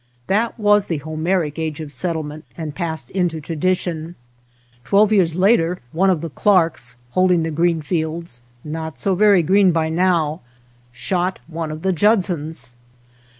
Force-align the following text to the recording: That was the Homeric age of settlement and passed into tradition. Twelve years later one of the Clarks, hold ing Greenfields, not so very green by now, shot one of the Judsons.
That 0.25 0.57
was 0.57 0.87
the 0.87 0.97
Homeric 0.97 1.59
age 1.59 1.79
of 1.79 1.91
settlement 1.91 2.43
and 2.57 2.73
passed 2.73 3.11
into 3.11 3.39
tradition. 3.39 4.15
Twelve 4.83 5.13
years 5.13 5.35
later 5.35 5.77
one 5.91 6.09
of 6.09 6.21
the 6.21 6.31
Clarks, 6.31 6.95
hold 7.11 7.29
ing 7.31 7.43
Greenfields, 7.53 8.41
not 8.63 8.97
so 8.97 9.13
very 9.13 9.43
green 9.43 9.71
by 9.71 9.89
now, 9.89 10.41
shot 10.91 11.37
one 11.45 11.69
of 11.69 11.83
the 11.83 11.93
Judsons. 11.93 12.73